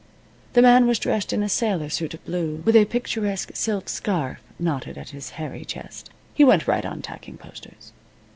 The 0.53 0.63
man 0.63 0.87
was 0.87 0.97
dressed 0.97 1.31
in 1.31 1.43
a 1.43 1.47
sailor 1.47 1.87
suit 1.87 2.15
of 2.15 2.25
blue, 2.25 2.63
with 2.65 2.75
a 2.75 2.85
picturesque 2.85 3.51
silk 3.53 3.87
scarf 3.87 4.39
knotted 4.57 4.97
at 4.97 5.09
his 5.09 5.29
hairy 5.37 5.63
chest. 5.63 6.09
He 6.33 6.43
went 6.43 6.67
right 6.67 6.87
on 6.87 7.03
tacking 7.03 7.37
posters. 7.37 7.91